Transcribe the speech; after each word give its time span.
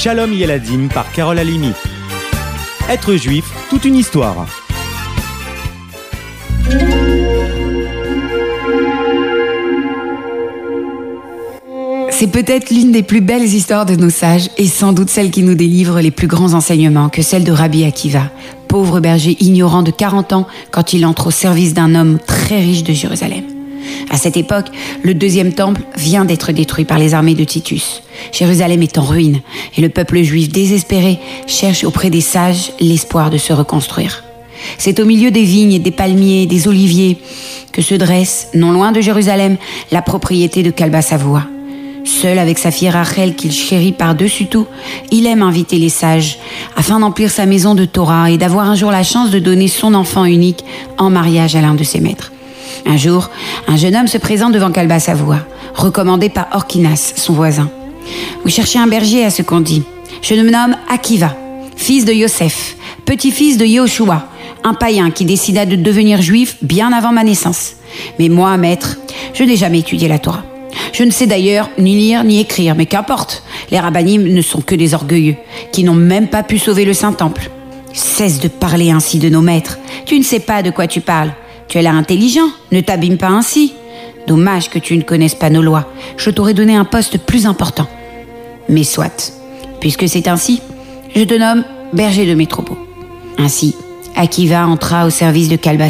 Shalom 0.00 0.32
Yeladim 0.32 0.86
par 0.94 1.10
Carole 1.10 1.40
Alimi. 1.40 1.72
Être 2.88 3.16
juif, 3.16 3.46
toute 3.68 3.84
une 3.84 3.96
histoire. 3.96 4.46
C'est 12.10 12.28
peut-être 12.30 12.70
l'une 12.70 12.92
des 12.92 13.02
plus 13.02 13.20
belles 13.20 13.42
histoires 13.42 13.86
de 13.86 13.96
nos 13.96 14.08
sages 14.08 14.50
et 14.56 14.68
sans 14.68 14.92
doute 14.92 15.10
celle 15.10 15.32
qui 15.32 15.42
nous 15.42 15.56
délivre 15.56 16.00
les 16.00 16.12
plus 16.12 16.28
grands 16.28 16.54
enseignements 16.54 17.08
que 17.08 17.22
celle 17.22 17.42
de 17.42 17.50
Rabbi 17.50 17.82
Akiva, 17.82 18.30
pauvre 18.68 19.00
berger 19.00 19.36
ignorant 19.40 19.82
de 19.82 19.90
40 19.90 20.32
ans 20.32 20.46
quand 20.70 20.92
il 20.92 21.04
entre 21.06 21.26
au 21.26 21.32
service 21.32 21.74
d'un 21.74 21.96
homme 21.96 22.20
très 22.24 22.60
riche 22.60 22.84
de 22.84 22.92
Jérusalem. 22.92 23.47
À 24.10 24.16
cette 24.16 24.36
époque, 24.36 24.66
le 25.02 25.14
deuxième 25.14 25.52
temple 25.52 25.82
vient 25.96 26.24
d'être 26.24 26.52
détruit 26.52 26.84
par 26.84 26.98
les 26.98 27.14
armées 27.14 27.34
de 27.34 27.44
Titus. 27.44 28.02
Jérusalem 28.32 28.82
est 28.82 28.98
en 28.98 29.02
ruine 29.02 29.40
et 29.76 29.80
le 29.80 29.88
peuple 29.88 30.22
juif 30.22 30.48
désespéré 30.48 31.18
cherche 31.46 31.84
auprès 31.84 32.10
des 32.10 32.20
sages 32.20 32.72
l'espoir 32.80 33.30
de 33.30 33.38
se 33.38 33.52
reconstruire. 33.52 34.24
C'est 34.76 35.00
au 35.00 35.04
milieu 35.04 35.30
des 35.30 35.44
vignes, 35.44 35.80
des 35.80 35.90
palmiers, 35.90 36.46
des 36.46 36.68
oliviers 36.68 37.18
que 37.72 37.82
se 37.82 37.94
dresse, 37.94 38.48
non 38.54 38.72
loin 38.72 38.92
de 38.92 39.00
Jérusalem, 39.00 39.56
la 39.92 40.02
propriété 40.02 40.62
de 40.62 40.70
Kalba 40.70 41.02
Savoie. 41.02 41.44
Seul 42.04 42.38
avec 42.38 42.58
sa 42.58 42.70
fille 42.70 42.88
Rachel 42.88 43.34
qu'il 43.34 43.52
chérit 43.52 43.92
par-dessus 43.92 44.46
tout, 44.46 44.66
il 45.10 45.26
aime 45.26 45.42
inviter 45.42 45.78
les 45.78 45.90
sages 45.90 46.38
afin 46.74 47.00
d'emplir 47.00 47.30
sa 47.30 47.44
maison 47.44 47.74
de 47.74 47.84
Torah 47.84 48.30
et 48.30 48.38
d'avoir 48.38 48.68
un 48.68 48.74
jour 48.74 48.90
la 48.90 49.02
chance 49.02 49.30
de 49.30 49.38
donner 49.38 49.68
son 49.68 49.94
enfant 49.94 50.24
unique 50.24 50.64
en 50.96 51.10
mariage 51.10 51.54
à 51.54 51.60
l'un 51.60 51.74
de 51.74 51.84
ses 51.84 52.00
maîtres. 52.00 52.32
Un 52.86 52.96
jour, 52.96 53.30
un 53.68 53.76
jeune 53.76 53.94
homme 53.94 54.08
se 54.08 54.16
présente 54.16 54.52
devant 54.52 54.72
Kalba 54.72 54.98
Savoie, 54.98 55.40
recommandé 55.74 56.30
par 56.30 56.48
Orkinas, 56.52 57.12
son 57.16 57.34
voisin. 57.34 57.70
Vous 58.42 58.50
cherchez 58.50 58.78
un 58.78 58.86
berger 58.86 59.24
à 59.26 59.30
ce 59.30 59.42
qu'on 59.42 59.60
dit. 59.60 59.82
Je 60.22 60.34
me 60.34 60.50
nomme 60.50 60.74
Akiva, 60.88 61.36
fils 61.76 62.06
de 62.06 62.12
Yosef, 62.14 62.76
petit-fils 63.04 63.58
de 63.58 63.66
Yoshua, 63.66 64.26
un 64.64 64.72
païen 64.72 65.10
qui 65.10 65.26
décida 65.26 65.66
de 65.66 65.76
devenir 65.76 66.22
juif 66.22 66.56
bien 66.62 66.92
avant 66.94 67.12
ma 67.12 67.24
naissance. 67.24 67.74
Mais 68.18 68.30
moi, 68.30 68.56
maître, 68.56 68.96
je 69.34 69.44
n'ai 69.44 69.56
jamais 69.56 69.80
étudié 69.80 70.08
la 70.08 70.18
Torah. 70.18 70.44
Je 70.94 71.04
ne 71.04 71.10
sais 71.10 71.26
d'ailleurs 71.26 71.68
ni 71.78 71.94
lire 71.94 72.24
ni 72.24 72.40
écrire, 72.40 72.74
mais 72.74 72.86
qu'importe. 72.86 73.42
Les 73.70 73.78
rabbinim 73.78 74.22
ne 74.22 74.40
sont 74.40 74.62
que 74.62 74.74
des 74.74 74.94
orgueilleux, 74.94 75.36
qui 75.72 75.84
n'ont 75.84 75.94
même 75.94 76.28
pas 76.28 76.42
pu 76.42 76.58
sauver 76.58 76.86
le 76.86 76.94
Saint-Temple. 76.94 77.50
Cesse 77.92 78.40
de 78.40 78.48
parler 78.48 78.90
ainsi 78.90 79.18
de 79.18 79.28
nos 79.28 79.42
maîtres. 79.42 79.78
Tu 80.06 80.18
ne 80.18 80.24
sais 80.24 80.40
pas 80.40 80.62
de 80.62 80.70
quoi 80.70 80.86
tu 80.86 81.02
parles. 81.02 81.32
Tu 81.68 81.78
as 81.78 81.82
l'air 81.82 81.94
intelligent, 81.94 82.48
ne 82.72 82.80
t'abîme 82.80 83.18
pas 83.18 83.28
ainsi. 83.28 83.74
Dommage 84.26 84.70
que 84.70 84.78
tu 84.78 84.96
ne 84.96 85.02
connaisses 85.02 85.34
pas 85.34 85.50
nos 85.50 85.62
lois. 85.62 85.90
Je 86.16 86.30
t'aurais 86.30 86.54
donné 86.54 86.74
un 86.74 86.84
poste 86.84 87.18
plus 87.18 87.46
important. 87.46 87.86
Mais 88.68 88.84
soit, 88.84 89.32
puisque 89.80 90.08
c'est 90.08 90.28
ainsi, 90.28 90.60
je 91.14 91.24
te 91.24 91.34
nomme 91.34 91.64
berger 91.92 92.26
de 92.26 92.34
mes 92.34 92.46
troupeaux. 92.46 92.78
Ainsi, 93.38 93.74
Akiva 94.16 94.66
entra 94.66 95.06
au 95.06 95.10
service 95.10 95.48
de 95.48 95.56
Kalba 95.56 95.88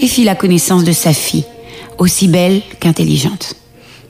et 0.00 0.06
fit 0.06 0.24
la 0.24 0.34
connaissance 0.34 0.84
de 0.84 0.92
sa 0.92 1.12
fille, 1.12 1.44
aussi 1.98 2.26
belle 2.28 2.62
qu'intelligente. 2.80 3.54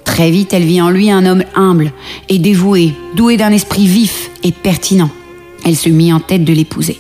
Très 0.05 0.31
vite, 0.31 0.53
elle 0.53 0.65
vit 0.65 0.81
en 0.81 0.91
lui 0.91 1.11
un 1.11 1.27
homme 1.27 1.45
humble 1.55 1.93
et 2.29 2.39
dévoué, 2.39 2.93
doué 3.15 3.37
d'un 3.37 3.51
esprit 3.51 3.87
vif 3.87 4.31
et 4.43 4.53
pertinent. 4.53 5.11
Elle 5.65 5.77
se 5.77 5.89
mit 5.89 6.13
en 6.13 6.21
tête 6.21 6.45
de 6.45 6.53
l'épouser 6.53 6.99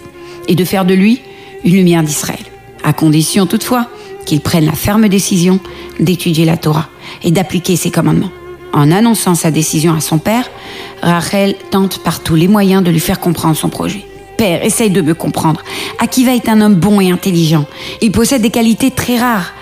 et 0.48 0.54
de 0.54 0.64
faire 0.64 0.84
de 0.84 0.94
lui 0.94 1.20
une 1.64 1.74
lumière 1.74 2.02
d'Israël, 2.02 2.41
à 2.84 2.92
condition 2.92 3.46
toutefois 3.46 3.86
qu'il 4.24 4.40
prenne 4.40 4.66
la 4.66 4.72
ferme 4.72 5.08
décision 5.08 5.60
d'étudier 6.00 6.44
la 6.44 6.56
Torah 6.56 6.88
et 7.22 7.30
d'appliquer 7.30 7.76
ses 7.76 7.90
commandements. 7.90 8.30
En 8.72 8.90
annonçant 8.90 9.34
sa 9.34 9.50
décision 9.50 9.94
à 9.94 10.00
son 10.00 10.18
père, 10.18 10.48
Rachel 11.02 11.56
tente 11.70 11.98
par 11.98 12.20
tous 12.20 12.34
les 12.34 12.48
moyens 12.48 12.82
de 12.82 12.90
lui 12.90 13.00
faire 13.00 13.20
comprendre 13.20 13.56
son 13.56 13.68
projet. 13.68 14.04
Père, 14.38 14.64
essaye 14.64 14.90
de 14.90 15.02
me 15.02 15.14
comprendre. 15.14 15.62
Akiva 15.98 16.34
est 16.34 16.48
un 16.48 16.60
homme 16.60 16.76
bon 16.76 17.00
et 17.00 17.10
intelligent. 17.10 17.66
Il 18.00 18.12
possède 18.12 18.42
des 18.42 18.50
qualités 18.50 18.90
très 18.90 19.18
rares. 19.18 19.52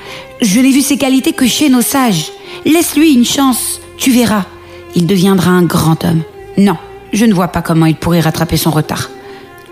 Je 0.41 0.61
n'ai 0.61 0.71
vu 0.71 0.81
ces 0.81 0.97
qualités 0.97 1.33
que 1.33 1.47
chez 1.47 1.69
nos 1.69 1.83
sages. 1.83 2.31
Laisse-lui 2.65 3.13
une 3.13 3.25
chance, 3.25 3.81
tu 3.97 4.13
verras. 4.13 4.45
Il 4.95 5.07
deviendra 5.07 5.51
un 5.51 5.63
grand 5.63 6.05
homme. 6.05 6.23
Non, 6.57 6.77
je 7.13 7.25
ne 7.25 7.35
vois 7.35 7.49
pas 7.49 7.63
comment 7.63 7.87
il 7.87 7.97
pourrait 7.97 8.21
rattraper 8.21 8.57
son 8.57 8.71
retard. 8.71 9.11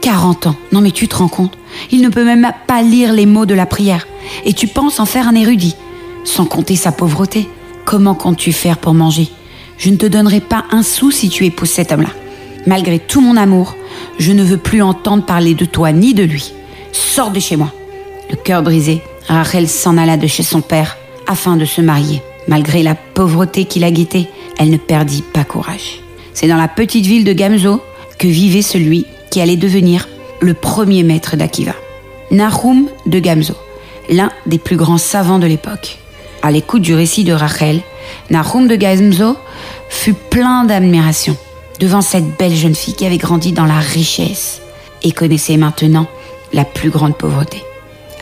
40 0.00 0.46
ans, 0.48 0.56
non 0.72 0.80
mais 0.80 0.90
tu 0.90 1.08
te 1.08 1.16
rends 1.16 1.28
compte 1.28 1.56
Il 1.90 2.00
ne 2.00 2.08
peut 2.08 2.24
même 2.24 2.50
pas 2.66 2.82
lire 2.82 3.12
les 3.12 3.26
mots 3.26 3.46
de 3.46 3.54
la 3.54 3.66
prière. 3.66 4.06
Et 4.44 4.52
tu 4.52 4.66
penses 4.66 5.00
en 5.00 5.06
faire 5.06 5.28
un 5.28 5.34
érudit. 5.34 5.76
Sans 6.24 6.44
compter 6.44 6.76
sa 6.76 6.92
pauvreté. 6.92 7.48
Comment 7.84 8.14
comptes-tu 8.14 8.52
faire 8.52 8.78
pour 8.78 8.94
manger? 8.94 9.28
Je 9.78 9.90
ne 9.90 9.96
te 9.96 10.06
donnerai 10.06 10.40
pas 10.40 10.64
un 10.70 10.82
sou 10.82 11.10
si 11.10 11.28
tu 11.28 11.46
épouses 11.46 11.70
cet 11.70 11.92
homme-là. 11.92 12.10
Malgré 12.66 12.98
tout 12.98 13.20
mon 13.20 13.36
amour, 13.36 13.76
je 14.18 14.32
ne 14.32 14.42
veux 14.42 14.56
plus 14.56 14.82
entendre 14.82 15.24
parler 15.24 15.54
de 15.54 15.64
toi 15.64 15.92
ni 15.92 16.14
de 16.14 16.24
lui. 16.24 16.52
Sors 16.92 17.30
de 17.30 17.40
chez 17.40 17.56
moi. 17.56 17.72
Le 18.30 18.36
cœur 18.36 18.62
brisé, 18.62 19.02
Rachel 19.26 19.68
s'en 19.68 19.96
alla 19.96 20.16
de 20.16 20.26
chez 20.26 20.42
son 20.42 20.60
père 20.60 20.98
afin 21.26 21.56
de 21.56 21.64
se 21.64 21.80
marier. 21.80 22.22
Malgré 22.46 22.82
la 22.82 22.94
pauvreté 22.94 23.64
qui 23.64 23.78
la 23.78 23.90
guettait, 23.90 24.28
elle 24.58 24.70
ne 24.70 24.76
perdit 24.76 25.22
pas 25.22 25.44
courage. 25.44 26.00
C'est 26.34 26.48
dans 26.48 26.56
la 26.56 26.68
petite 26.68 27.06
ville 27.06 27.24
de 27.24 27.32
Gamzo 27.32 27.82
que 28.18 28.28
vivait 28.28 28.62
celui 28.62 29.06
qui 29.30 29.40
allait 29.40 29.56
devenir 29.56 30.08
le 30.40 30.54
premier 30.54 31.02
maître 31.02 31.36
d'Akiva. 31.36 31.74
Nahum 32.30 32.88
de 33.06 33.18
Gamzo, 33.18 33.54
l'un 34.10 34.30
des 34.46 34.58
plus 34.58 34.76
grands 34.76 34.98
savants 34.98 35.38
de 35.38 35.46
l'époque. 35.46 35.98
À 36.42 36.50
l'écoute 36.50 36.82
du 36.82 36.94
récit 36.94 37.24
de 37.24 37.32
Rachel, 37.32 37.80
Nahum 38.30 38.68
de 38.68 38.76
Gamzo 38.76 39.36
fut 39.88 40.14
plein 40.14 40.64
d'admiration 40.64 41.36
devant 41.80 42.00
cette 42.00 42.36
belle 42.38 42.54
jeune 42.54 42.74
fille 42.74 42.94
qui 42.94 43.06
avait 43.06 43.18
grandi 43.18 43.52
dans 43.52 43.66
la 43.66 43.78
richesse 43.78 44.60
et 45.02 45.12
connaissait 45.12 45.56
maintenant 45.56 46.06
la 46.52 46.64
plus 46.64 46.90
grande 46.90 47.16
pauvreté. 47.16 47.62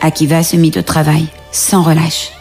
Akiva 0.01 0.43
se 0.43 0.55
mit 0.55 0.73
au 0.77 0.81
travail 0.81 1.25
sans 1.51 1.81
relâche. 1.81 2.31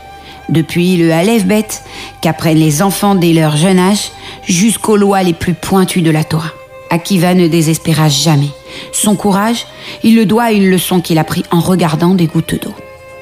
Depuis 0.48 0.96
le 0.96 1.12
Aleph 1.12 1.46
bête 1.46 1.82
qu'apprennent 2.20 2.58
les 2.58 2.82
enfants 2.82 3.14
dès 3.14 3.32
leur 3.32 3.56
jeune 3.56 3.78
âge 3.78 4.12
jusqu'aux 4.44 4.96
lois 4.96 5.22
les 5.22 5.32
plus 5.32 5.54
pointues 5.54 6.02
de 6.02 6.10
la 6.10 6.22
Torah. 6.22 6.52
Akiva 6.90 7.34
ne 7.34 7.48
désespéra 7.48 8.08
jamais. 8.08 8.50
Son 8.92 9.16
courage, 9.16 9.66
il 10.02 10.16
le 10.16 10.26
doit 10.26 10.44
à 10.44 10.52
une 10.52 10.68
leçon 10.68 11.00
qu'il 11.00 11.18
apprit 11.18 11.44
en 11.50 11.60
regardant 11.60 12.14
des 12.14 12.26
gouttes 12.26 12.60
d'eau. 12.62 12.74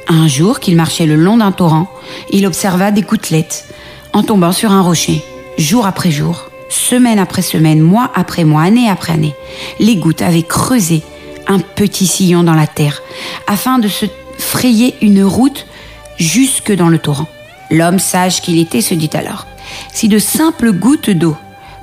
Un 0.09 0.29
jour 0.29 0.61
qu'il 0.61 0.77
marchait 0.77 1.07
le 1.07 1.17
long 1.17 1.39
d'un 1.39 1.53
torrent, 1.53 1.89
il 2.31 2.47
observa 2.47 2.91
des 2.91 3.03
gouttelettes 3.03 3.67
en 4.13 4.23
tombant 4.23 4.53
sur 4.53 4.71
un 4.71 4.83
rocher, 4.83 5.25
jour 5.57 5.87
après 5.87 6.11
jour, 6.11 6.51
semaine 6.69 7.19
après 7.19 7.43
semaine, 7.43 7.81
mois 7.81 8.11
après 8.15 8.45
mois, 8.45 8.63
année 8.63 8.89
après 8.89 9.13
année. 9.13 9.35
Les 9.79 9.97
gouttes 9.97 10.23
avaient 10.23 10.43
creusé 10.43 11.03
un 11.47 11.59
petit 11.59 12.07
sillon 12.07 12.43
dans 12.43 12.55
la 12.55 12.67
terre 12.67 13.03
afin 13.47 13.79
de 13.79 13.89
se 13.89 14.07
frayer 14.39 14.95
une 15.01 15.25
route 15.25 15.67
jusque 16.19 16.73
dans 16.73 16.89
le 16.89 16.99
torrent. 16.99 17.29
L'homme 17.71 17.99
sage 17.99 18.41
qu'il 18.41 18.59
était 18.59 18.81
se 18.81 18.95
dit 18.95 19.11
alors, 19.15 19.47
si 19.93 20.09
de 20.09 20.19
simples 20.19 20.73
gouttes 20.73 21.11
d'eau 21.11 21.37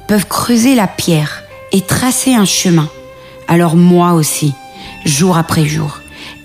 peuvent 0.07 0.27
creuser 0.27 0.75
la 0.75 0.87
pierre 0.87 1.40
et 1.71 1.81
tracer 1.81 2.33
un 2.33 2.45
chemin, 2.45 2.89
alors 3.47 3.75
moi 3.75 4.13
aussi, 4.13 4.53
jour 5.05 5.37
après 5.37 5.65
jour, 5.65 5.99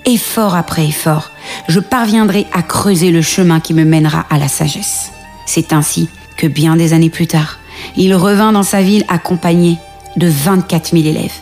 effort 0.04 0.54
après 0.54 0.86
effort, 0.86 1.30
je 1.68 1.80
parviendrai 1.80 2.46
à 2.52 2.62
creuser 2.62 3.10
le 3.10 3.22
chemin 3.22 3.60
qui 3.60 3.74
me 3.74 3.84
mènera 3.84 4.26
à 4.30 4.38
la 4.38 4.48
sagesse. 4.48 5.10
C'est 5.46 5.72
ainsi 5.72 6.08
que 6.36 6.46
bien 6.46 6.76
des 6.76 6.92
années 6.92 7.10
plus 7.10 7.26
tard, 7.26 7.58
il 7.96 8.14
revint 8.14 8.52
dans 8.52 8.62
sa 8.62 8.82
ville 8.82 9.04
accompagné 9.08 9.78
de 10.16 10.28
24 10.28 10.92
000 10.92 11.04
élèves. 11.04 11.34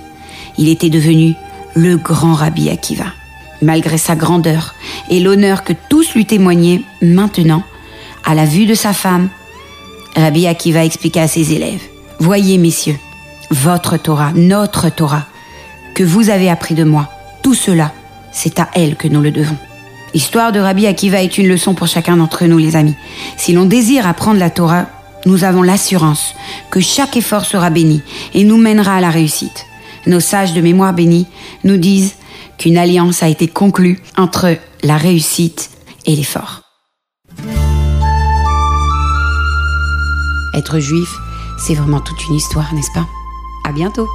Il 0.58 0.68
était 0.68 0.90
devenu 0.90 1.34
le 1.74 1.96
grand 1.96 2.34
rabbi 2.34 2.70
Akiva. 2.70 3.06
Malgré 3.62 3.98
sa 3.98 4.14
grandeur 4.14 4.74
et 5.08 5.20
l'honneur 5.20 5.64
que 5.64 5.72
tous 5.88 6.14
lui 6.14 6.26
témoignaient 6.26 6.82
maintenant, 7.02 7.62
à 8.24 8.34
la 8.34 8.44
vue 8.44 8.66
de 8.66 8.74
sa 8.74 8.92
femme, 8.92 9.28
Rabbi 10.16 10.46
Akiva 10.46 10.84
expliqua 10.84 11.22
à 11.22 11.28
ses 11.28 11.52
élèves, 11.52 11.82
Voyez 12.20 12.58
messieurs, 12.58 12.98
votre 13.54 13.96
Torah, 13.96 14.32
notre 14.34 14.88
Torah, 14.90 15.26
que 15.94 16.02
vous 16.02 16.28
avez 16.28 16.50
appris 16.50 16.74
de 16.74 16.84
moi, 16.84 17.08
tout 17.42 17.54
cela, 17.54 17.92
c'est 18.32 18.58
à 18.58 18.68
elle 18.74 18.96
que 18.96 19.06
nous 19.06 19.20
le 19.20 19.30
devons. 19.30 19.56
L'histoire 20.12 20.52
de 20.52 20.58
Rabbi 20.58 20.86
Akiva 20.86 21.22
est 21.22 21.38
une 21.38 21.48
leçon 21.48 21.74
pour 21.74 21.86
chacun 21.86 22.16
d'entre 22.16 22.44
nous, 22.46 22.58
les 22.58 22.76
amis. 22.76 22.96
Si 23.36 23.52
l'on 23.52 23.64
désire 23.64 24.06
apprendre 24.06 24.40
la 24.40 24.50
Torah, 24.50 24.86
nous 25.24 25.44
avons 25.44 25.62
l'assurance 25.62 26.34
que 26.70 26.80
chaque 26.80 27.16
effort 27.16 27.44
sera 27.44 27.70
béni 27.70 28.02
et 28.34 28.44
nous 28.44 28.58
mènera 28.58 28.96
à 28.96 29.00
la 29.00 29.10
réussite. 29.10 29.66
Nos 30.06 30.20
sages 30.20 30.52
de 30.52 30.60
mémoire 30.60 30.92
bénis 30.92 31.26
nous 31.62 31.76
disent 31.76 32.14
qu'une 32.58 32.76
alliance 32.76 33.22
a 33.22 33.28
été 33.28 33.48
conclue 33.48 34.00
entre 34.16 34.56
la 34.82 34.96
réussite 34.96 35.70
et 36.06 36.14
l'effort. 36.14 36.62
Être 40.56 40.78
juif, 40.78 41.08
c'est 41.58 41.74
vraiment 41.74 42.00
toute 42.00 42.26
une 42.28 42.34
histoire, 42.34 42.72
n'est-ce 42.74 42.92
pas? 42.92 43.06
À 43.64 43.72
bientôt 43.72 44.08